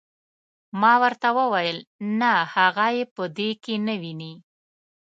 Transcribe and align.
ما 0.81 0.93
ورته 1.03 1.27
وویل 1.39 1.77
نه 2.19 2.31
هغه 2.53 2.87
یې 2.95 3.03
په 3.15 3.23
دې 3.37 3.49
کې 3.63 3.75
نه 3.85 3.95
ویني. 4.01 4.33